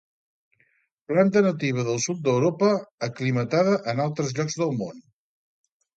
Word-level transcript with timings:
Planta 1.11 1.43
nativa 1.47 1.83
del 1.89 2.01
sud 2.07 2.23
d'Europa, 2.29 2.71
aclimatada 3.09 3.79
en 3.93 4.03
altres 4.07 4.37
llocs 4.41 4.61
del 4.63 4.75
món. 4.81 5.01